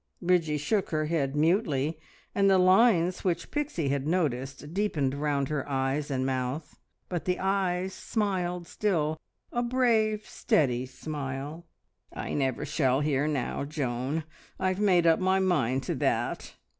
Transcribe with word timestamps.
Bridgie 0.19 0.57
shook 0.57 0.89
her 0.89 1.05
head 1.05 1.35
mutely, 1.35 1.99
and 2.33 2.49
the 2.49 2.57
lines 2.57 3.23
which 3.23 3.51
Pixie 3.51 3.89
had 3.89 4.07
noticed 4.07 4.73
deepened 4.73 5.13
round 5.13 5.49
her 5.49 5.69
eyes 5.69 6.09
and 6.09 6.25
mouth, 6.25 6.79
but 7.07 7.25
the 7.25 7.37
eyes 7.37 7.93
smiled 7.93 8.65
still 8.65 9.21
a 9.51 9.61
brave, 9.61 10.25
steady 10.27 10.87
smile. 10.87 11.67
"I 12.11 12.33
never 12.33 12.65
shall 12.65 13.01
hear 13.01 13.27
now, 13.27 13.63
Joan. 13.63 14.23
I've 14.59 14.79
made 14.79 15.05
up 15.05 15.19
my 15.19 15.37
mind 15.39 15.83
to 15.83 15.93
that." 15.93 16.55